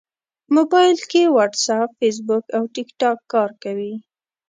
موبایل 0.55 0.97
کې 1.11 1.21
واټساپ، 1.35 1.89
فېسبوک 1.99 2.45
او 2.55 2.63
ټېکټاک 2.75 3.17
کار 3.33 3.49
کوي. 3.63 3.93